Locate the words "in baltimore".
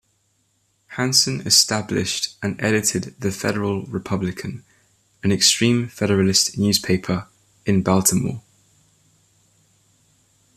7.67-8.41